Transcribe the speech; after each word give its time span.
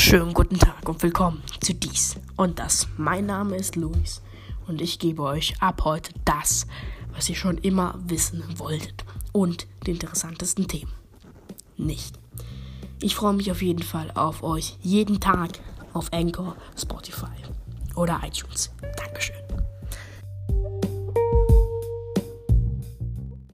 wunderschönen 0.00 0.32
guten 0.32 0.58
Tag 0.58 0.88
und 0.88 1.02
willkommen 1.02 1.42
zu 1.60 1.74
dies 1.74 2.16
und 2.36 2.58
das. 2.58 2.88
Mein 2.96 3.26
Name 3.26 3.54
ist 3.56 3.76
Luis 3.76 4.22
und 4.66 4.80
ich 4.80 4.98
gebe 4.98 5.22
euch 5.22 5.60
ab 5.60 5.82
heute 5.84 6.14
das, 6.24 6.66
was 7.12 7.28
ihr 7.28 7.34
schon 7.36 7.58
immer 7.58 7.98
wissen 8.06 8.42
wolltet 8.56 9.04
und 9.32 9.66
die 9.84 9.90
interessantesten 9.90 10.66
Themen. 10.66 10.90
Nicht. 11.76 12.18
Ich 13.02 13.14
freue 13.14 13.34
mich 13.34 13.50
auf 13.50 13.60
jeden 13.60 13.82
Fall 13.82 14.10
auf 14.12 14.42
euch 14.42 14.78
jeden 14.80 15.20
Tag 15.20 15.50
auf 15.92 16.10
Anchor, 16.14 16.56
Spotify 16.78 17.26
oder 17.94 18.22
iTunes. 18.24 18.70
Dankeschön. 18.96 19.49